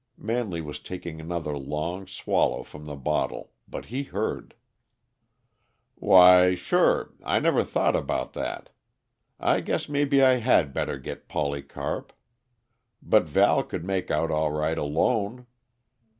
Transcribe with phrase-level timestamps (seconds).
[0.17, 4.55] Manley was taking another long swallow from the bottle, but he heard.
[5.93, 8.71] "Why, sure I never thought about that.
[9.39, 12.13] I guess maybe I had better get Polycarp.
[13.03, 15.45] But Val could make out all right alone.